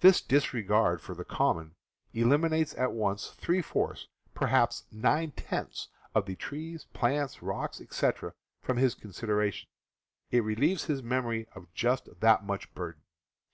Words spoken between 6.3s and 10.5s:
trees, plants, rocks, etc., from his consideration; it